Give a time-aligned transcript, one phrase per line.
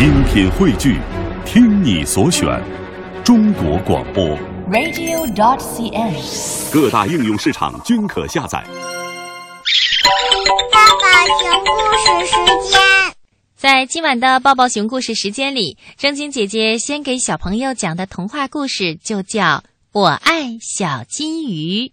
[0.00, 0.98] 精品汇聚，
[1.44, 2.48] 听你所选，
[3.22, 4.24] 中国广播。
[4.70, 6.72] radio.dot.cn，。
[6.72, 8.64] 各大应用市场均可下载。
[10.72, 12.32] 爸爸讲故事时
[12.70, 12.80] 间。
[13.54, 19.42] 在今晚的抱抱熊故事时间里，正晶姐姐先给小朋友讲的童话故事就叫
[19.92, 21.92] 《我爱小金鱼》。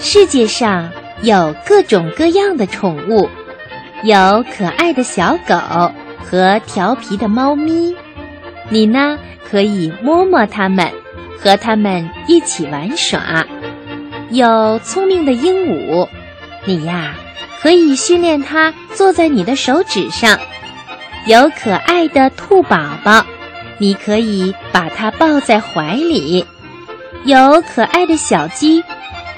[0.00, 0.90] 世界上
[1.22, 3.28] 有各种各样的宠物，
[4.02, 5.54] 有可爱的小狗
[6.24, 7.94] 和调皮的猫咪。
[8.68, 10.90] 你呢，可以摸摸它们，
[11.38, 13.44] 和它们一起玩耍。
[14.30, 16.08] 有聪明的鹦鹉，
[16.64, 17.14] 你呀。
[17.60, 20.36] 可以训练它坐在你的手指上，
[21.26, 23.24] 有可爱的兔宝宝，
[23.78, 26.44] 你可以把它抱在怀里；
[27.24, 28.82] 有可爱的小鸡，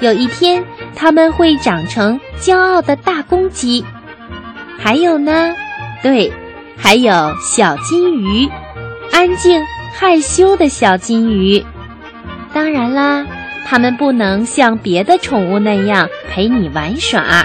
[0.00, 0.64] 有一天
[0.96, 3.84] 它们会长成骄傲的大公鸡。
[4.78, 5.54] 还有呢，
[6.02, 6.32] 对，
[6.76, 8.48] 还有小金鱼，
[9.12, 9.62] 安静
[9.94, 11.64] 害羞的小金鱼。
[12.52, 13.26] 当然啦，
[13.66, 17.44] 它们不能像别的宠物那样陪你玩耍。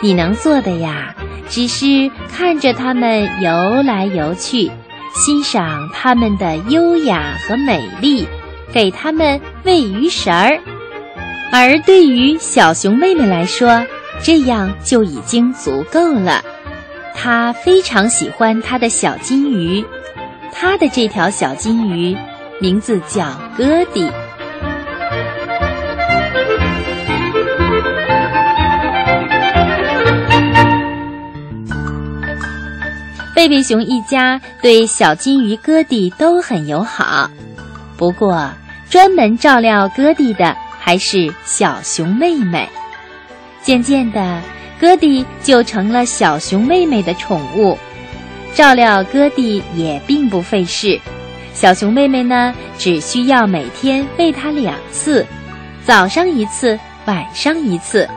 [0.00, 1.14] 你能做的呀，
[1.48, 4.70] 只是看着它们游来游去，
[5.14, 8.28] 欣赏它们的优雅和美丽，
[8.72, 10.58] 给它们喂鱼食儿。
[11.50, 13.86] 而对于小熊妹妹来说，
[14.22, 16.42] 这样就已经足够了。
[17.16, 19.84] 他非常喜欢他的小金鱼，
[20.52, 22.16] 他的这条小金鱼
[22.60, 24.08] 名字叫哥迪。
[33.34, 37.30] 贝贝熊一家对小金鱼哥迪都很友好，
[37.96, 38.50] 不过
[38.88, 42.68] 专门照料哥迪的还是小熊妹妹。
[43.62, 44.40] 渐渐的，
[44.80, 47.76] 哥迪就成了小熊妹妹的宠物，
[48.54, 51.00] 照料哥迪也并不费事。
[51.54, 55.24] 小熊妹妹呢，只需要每天喂它两次，
[55.84, 58.08] 早上一次，晚上一次。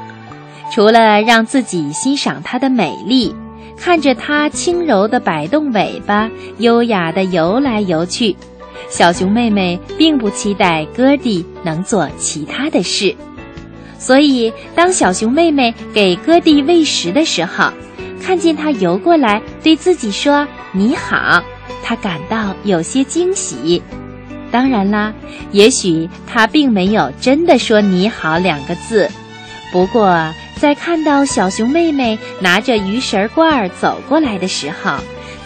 [0.71, 3.35] 除了让自己欣赏它的美丽。
[3.81, 8.35] 看着它轻柔地摆动尾巴，优雅地游来游去，
[8.89, 13.15] 小熊妹妹并不期待哥迪能做其他的事。
[13.99, 17.71] 所以，当小熊妹妹给哥弟喂食的时候，
[18.19, 21.43] 看见它游过来对自己说“你好”，
[21.83, 23.83] 她感到有些惊喜。
[24.49, 25.13] 当然啦，
[25.51, 29.07] 也许它并没有真的说“你好”两个字，
[29.71, 30.33] 不过。
[30.59, 34.97] 在看到小熊妹妹拿着鱼食罐走过来的时候，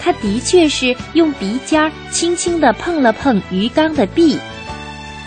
[0.01, 4.39] 它的确是用鼻尖轻轻地碰了碰鱼缸的壁。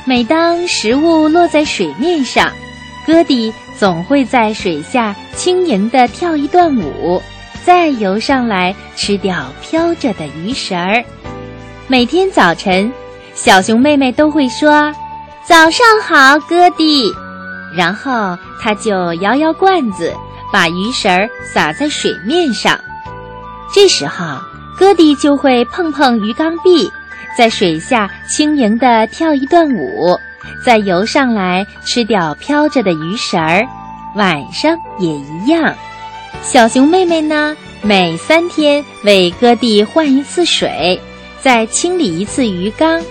[0.04, 2.50] 每当食物落在水面上，
[3.06, 7.22] 哥迪总会在水下轻盈地跳一段舞，
[7.64, 11.04] 再游上来吃掉飘着的鱼食儿。
[11.86, 12.92] 每天早晨，
[13.32, 14.92] 小熊妹妹都会说
[15.46, 17.08] ：“早上好，哥迪。”
[17.78, 20.12] 然后他就摇摇罐子，
[20.52, 22.76] 把鱼食儿撒在水面上。
[23.72, 24.40] 这时候，
[24.76, 26.90] 哥迪就会碰碰鱼缸壁，
[27.38, 30.18] 在水下轻盈地跳一段舞，
[30.64, 33.66] 再游上来吃掉飘着的鱼食儿。
[34.14, 35.74] 晚上也一样。
[36.42, 41.00] 小熊妹妹呢，每三天为哥弟换一次水，
[41.40, 43.02] 再清理一次鱼缸。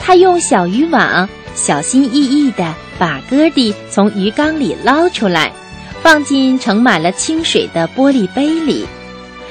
[0.00, 2.74] 她用小渔网小心翼翼地。
[2.98, 5.50] 把哥弟从鱼缸里捞出来，
[6.02, 8.86] 放进盛满了清水的玻璃杯里，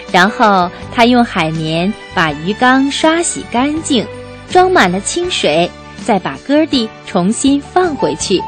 [0.10, 4.08] 然后他用海绵把鱼缸刷洗干净，
[4.50, 5.70] 装满了清水，
[6.06, 8.42] 再把哥弟重新放回去。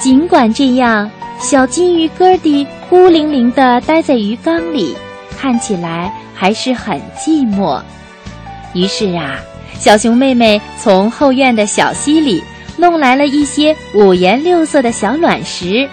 [0.00, 4.96] 尽管这样，小金鱼哥弟孤零零地待在鱼缸里，
[5.38, 7.80] 看起来还是很寂寞。
[8.74, 9.36] 于是啊，
[9.78, 12.42] 小熊妹妹从后院的小溪里。
[12.78, 15.88] 弄来了一些五颜六色的小卵石，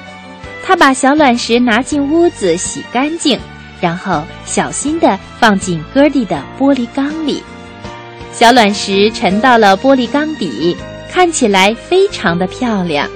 [0.61, 3.39] 她把小卵石拿进屋子洗干净，
[3.79, 7.41] 然后小心地放进哥弟的玻璃缸里。
[8.33, 10.75] 小卵石沉到了玻璃缸底，
[11.09, 13.07] 看起来非常的漂亮。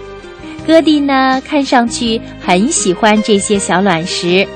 [0.66, 4.48] 哥弟呢，看上去很喜欢这些小卵石，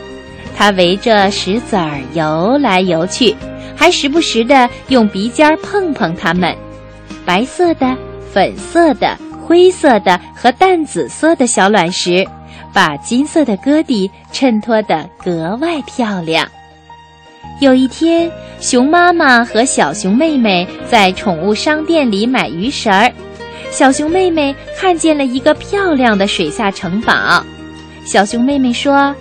[0.56, 3.36] 他围着石子儿游来游去，
[3.76, 6.56] 还时不时地用鼻尖碰碰它们。
[7.26, 7.98] 白色的。
[8.34, 12.26] 粉色的、灰色的和淡紫色的小卵石，
[12.72, 16.48] 把金色的哥弟衬托得格外漂亮。
[17.60, 23.12] 有一天，熊妈妈和小熊妹妹在宠物商店里买鱼食儿。
[23.70, 27.46] 小熊妹妹看见了一个漂亮的水下城堡。
[28.04, 29.16] 小熊妹妹说：“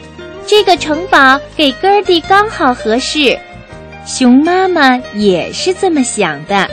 [0.47, 3.39] 这个城堡给哥儿弟刚好合适。
[4.07, 6.67] 熊妈妈也是这么想的。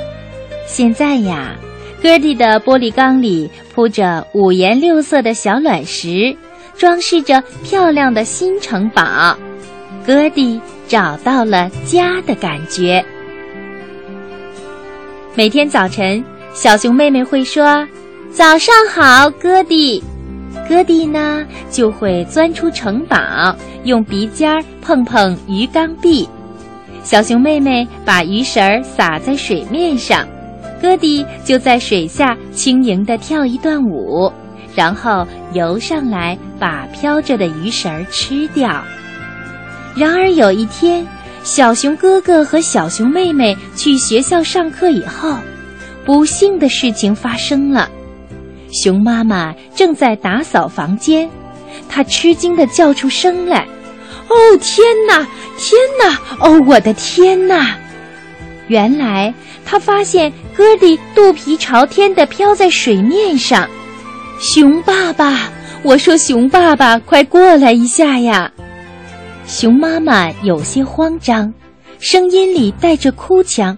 [0.66, 1.54] 现在呀，
[2.02, 6.36] 哥儿弟的玻璃缸里铺着五颜六色的小卵石，
[6.78, 9.38] 装饰着漂亮的新城堡。
[10.06, 13.04] 哥儿弟找到了家的感觉。
[15.36, 16.24] 每天早晨，
[16.54, 17.88] 小熊妹妹会说
[18.32, 20.04] ：“早上好，哥迪。”
[20.68, 24.50] 哥迪呢就会钻出城堡，用鼻尖
[24.82, 26.28] 碰碰鱼缸壁。
[27.04, 30.28] 小熊妹妹把鱼食儿撒在水面上，
[30.82, 34.32] 哥弟就在水下轻盈地跳一段舞，
[34.76, 38.84] 然后游上来把飘着的鱼食儿吃掉。
[39.98, 41.06] 然而有一天，
[41.44, 45.36] 小熊哥哥和小熊妹妹去学校上课以后，
[46.06, 47.90] 不幸的事情发生了。
[48.72, 51.28] 熊妈妈正在打扫房间，
[51.90, 53.66] 她吃惊地叫出声来
[54.30, 55.26] ：“哦，天哪，
[55.58, 56.20] 天哪！
[56.42, 57.76] 哦，我的天哪！”
[58.68, 59.34] 原来
[59.66, 63.68] 她发现哥迪肚皮朝天地飘在水面上。
[64.40, 65.50] 熊爸爸，
[65.82, 68.52] 我说熊爸爸，快过来一下呀！
[69.48, 71.52] 熊妈妈有些慌张，
[72.00, 73.76] 声音里带着哭腔。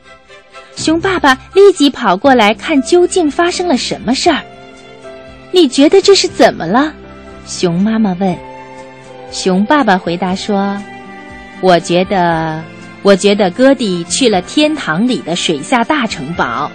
[0.75, 4.41] 熊爸爸立即跑过来看究竟发生了什么事儿。
[5.51, 6.91] 你觉得这是怎么了？
[7.45, 8.35] 熊妈妈问。
[9.31, 10.75] 熊爸爸回答说
[11.61, 12.63] ：“我觉得，
[13.03, 16.71] 我觉得哥迪去了天堂里的水下大城堡。”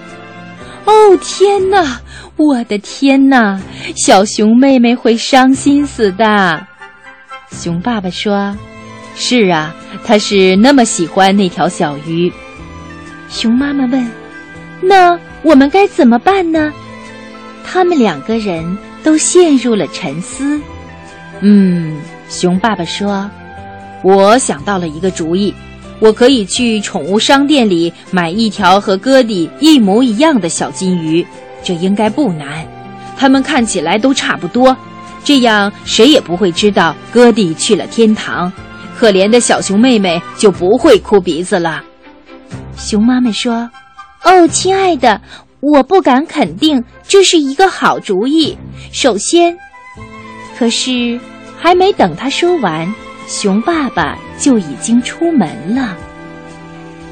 [0.87, 2.01] 哦，天哪！
[2.37, 3.61] 我的天哪！
[3.97, 6.65] 小熊妹妹会伤心死的。
[7.51, 8.57] 熊爸爸说。
[9.17, 9.75] 是啊，
[10.05, 12.33] 他是那么喜欢那条小鱼。
[13.29, 14.11] 熊妈妈问
[14.83, 16.73] ：“那我们该怎么办呢？”
[17.65, 20.61] 他们两个人都陷入了沉思。
[21.41, 21.97] 嗯，
[22.29, 23.29] 熊爸爸说
[24.03, 25.55] ：“我想到了一个主意，
[26.01, 31.27] 我可以去宠物商店里买一条和哥弟一模一样的小金鱼，
[31.63, 32.67] 这应该不难。
[33.17, 34.77] 他们看起来都差不多，
[35.25, 38.53] 这样谁也不会知道哥弟去了天堂。”
[38.97, 41.83] 可怜的小熊妹妹就不会哭鼻子了。
[42.77, 43.69] 熊妈妈说
[44.25, 45.21] ：“哦，亲爱的，
[45.61, 48.57] 我不敢肯定这是一个好主意。
[48.93, 49.57] 首先，
[50.59, 51.19] 可是
[51.59, 52.93] 还没等他说完，
[53.27, 55.97] 熊爸爸就已经出门了。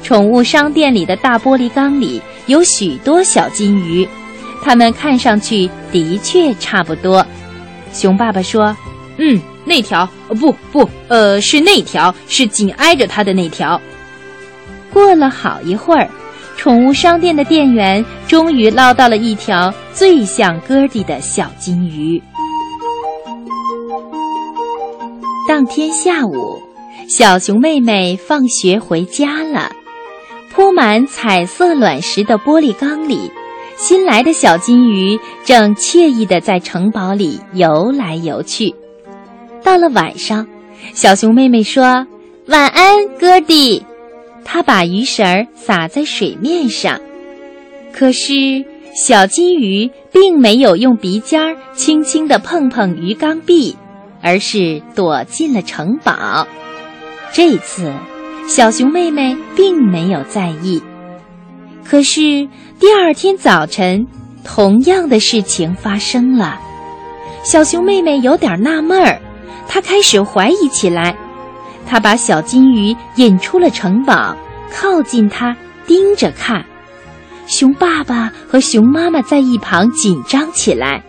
[0.03, 4.07] 宠物商店里的大玻璃缸里有许多小金鱼，
[4.61, 7.25] 它们看上去的确差不多。
[7.93, 8.75] 熊爸爸说
[9.23, 10.05] ：‘嗯。’那条，
[10.41, 13.79] 不不，呃，是那条，是紧挨着它的那条。
[14.91, 16.09] 过了好一会儿，
[16.57, 22.21] 宠物商店的店员终于捞到了一条最像哥迪的小金鱼。
[25.47, 26.61] 当天下午，
[27.07, 29.71] 小熊妹妹放学回家了，
[30.51, 33.31] 铺满彩色卵石的玻璃缸里，
[33.77, 38.75] 新来的小金鱼正惬意地在城堡里游来游去。
[39.63, 40.45] 到了晚上，
[40.93, 42.05] 小熊妹妹说
[42.47, 43.85] ：“晚安，哥弟。”
[44.43, 46.99] 她把鱼食儿撒在水面上，
[47.93, 48.33] 可是
[48.93, 53.77] 小金鱼并没有用鼻尖儿轻轻地碰碰鱼缸壁，
[54.21, 56.45] 而是躲进了城堡。
[57.31, 57.91] 这次，
[58.47, 60.81] 小熊妹妹并没有在意。
[61.85, 62.21] 可是
[62.79, 64.05] 第二天早晨，
[64.43, 66.59] 同样的事情发生了。
[67.43, 69.19] 小熊妹妹有点纳闷儿。
[69.67, 71.15] 他开始怀疑起来，
[71.87, 74.35] 他把小金鱼引出了城堡，
[74.71, 75.55] 靠近它，
[75.87, 76.63] 盯着看。
[77.47, 81.03] 熊爸爸和熊妈妈在一旁紧张起来。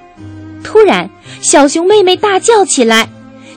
[0.62, 1.08] 突然，
[1.40, 3.08] 小熊妹妹大叫起来：“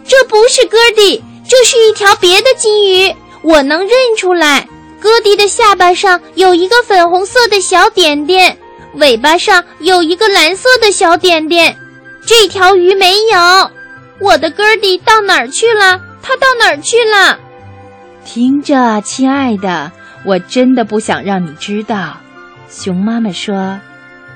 [0.05, 3.15] 这不是哥迪，这是一条别的金鱼！
[3.41, 4.67] 我能认出来，
[4.99, 8.57] 哥迪的下巴上有一个粉红色的小点点，
[8.95, 11.75] 尾巴上有一个蓝色的小点点，
[12.25, 13.71] 这条鱼没有。”
[14.19, 16.01] 我的哥弟到哪儿去了？
[16.21, 17.39] 他到哪儿去了？
[18.25, 19.91] 听着，亲爱的，
[20.25, 22.17] 我真的不想让你知道。
[22.69, 23.79] 熊妈妈说：“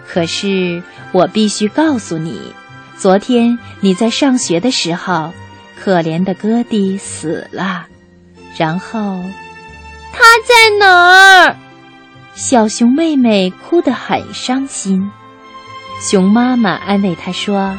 [0.07, 2.53] 可是我必须告诉你，
[2.95, 5.33] 昨天你在上学的时候，
[5.77, 7.85] 可怜的哥弟死了。
[8.55, 9.23] 然后，
[10.13, 11.55] 他在哪儿？”
[12.33, 15.11] 小熊妹妹哭得很伤心。
[15.99, 17.77] 熊妈妈安慰她说。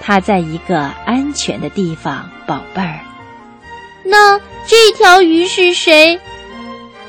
[0.00, 3.00] 它在一个安全的地方，宝贝儿。
[4.04, 6.18] 那这条鱼是谁？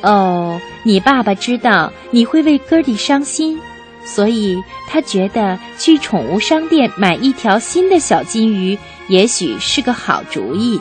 [0.02, 3.60] 哦，你爸爸知道你会为哥弟伤心，
[4.04, 8.78] 所以他觉得去宠物商店买一条新的小金鱼，
[9.08, 10.80] 也许是个好主意。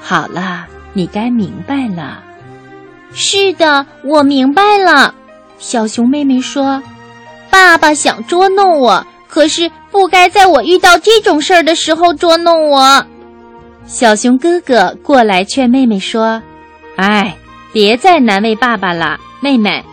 [0.00, 2.22] 好了，你该明白了。
[3.12, 5.14] 是的，我明白了。
[5.58, 6.82] 小熊妹妹说
[7.50, 13.06] ：“爸爸想捉弄我，可是不该在我遇到这种事儿的时候捉弄我。”
[13.86, 16.42] 小熊哥哥过来劝妹妹说
[16.96, 17.36] ：“哎，
[17.72, 19.84] 别再难为爸爸了，妹妹，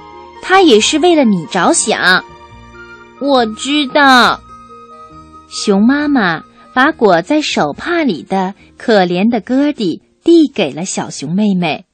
[0.42, 2.24] 他也是为了你着想。”
[3.22, 4.40] 我知道。
[5.50, 6.42] 熊妈妈
[6.74, 11.86] 把裹在手帕里的可怜的哥弟递给了小熊妹妹。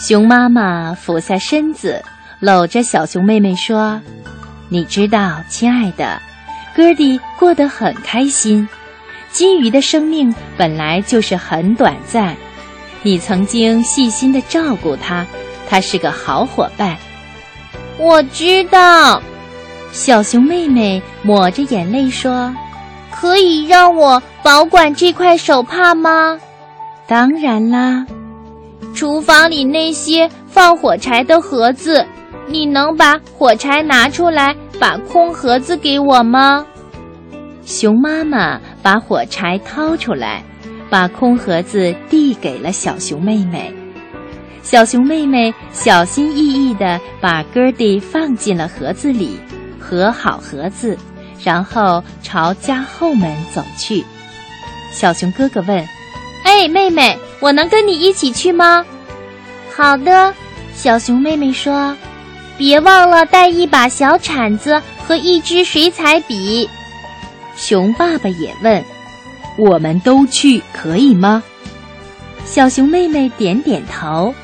[0.00, 2.02] 熊妈妈俯下身子，
[2.40, 4.00] 搂着小熊妹妹说
[4.74, 6.20] ：“你知道，亲爱的，
[6.74, 8.68] 哥弟过得很开心。
[9.30, 12.36] 金鱼的生命本来就是很短暂，
[13.04, 15.24] 你曾经细心的照顾它，
[15.68, 16.96] 它是个好伙伴。”
[17.98, 19.22] 我知道。
[19.92, 22.52] 小熊妹妹抹着眼泪说
[23.14, 26.36] ：“可以让我保管这块手帕吗
[27.06, 28.04] ？”“当然啦。
[28.92, 32.04] ”“厨房里那些放火柴的盒子，
[32.48, 36.64] 你能把火柴拿出来，把空盒子给我吗？”
[37.64, 40.42] 熊妈妈把火柴掏出来，
[40.90, 43.74] 把空盒子递给了小熊妹妹。
[44.62, 49.38] 小熊妹妹小心翼翼地把哥弟放进了盒子里。
[49.78, 50.96] 合好盒子，
[51.44, 54.02] 然后朝家后门走去。
[54.90, 55.86] 小熊哥哥问
[56.42, 58.82] ：“哎，妹妹，我能跟你一起去吗
[59.76, 60.32] ？”“好的。”
[60.72, 61.94] 小熊妹妹说
[62.56, 66.68] ，“别忘了带一把小铲子和一支水彩笔。”
[67.56, 68.84] 熊爸爸也问
[69.56, 71.42] ：“我们都去可以吗？”
[72.44, 74.34] 小熊妹妹点点头。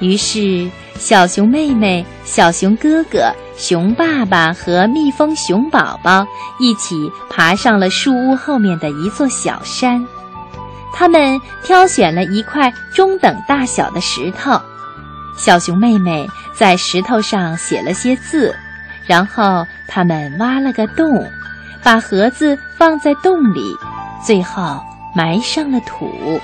[0.00, 0.68] 于是，
[0.98, 3.32] 小熊妹妹、小熊哥哥。
[3.56, 6.26] 熊爸爸和蜜蜂熊宝宝
[6.58, 6.94] 一起
[7.28, 10.02] 爬上了树屋后面的一座小山，
[10.94, 14.58] 他们挑选了一块中等大小的石头，
[15.40, 18.54] 小熊妹妹在石头上写了些字，
[19.06, 21.26] 然后他们挖了个洞，
[21.82, 23.74] 把盒子放在洞里，
[24.22, 24.78] 最后
[25.14, 26.38] 埋上了土。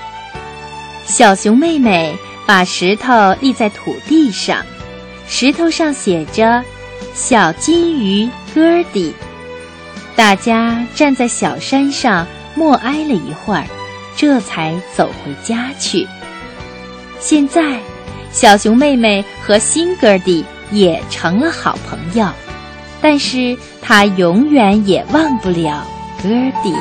[1.05, 4.65] 小熊妹妹把石头立在土地上，
[5.27, 6.63] 石头上写着。
[7.13, 9.13] 小金鱼哥迪，
[10.15, 12.25] 大家站在小山上
[12.55, 13.63] 默哀了一会儿，
[14.15, 16.07] 这才走回家去。
[17.19, 17.79] 现在，
[18.31, 22.27] 小熊妹妹和新哥弟也成了好朋友，
[23.01, 25.83] 但是她永远也忘不了
[26.21, 26.29] 哥
[26.63, 26.73] 弟。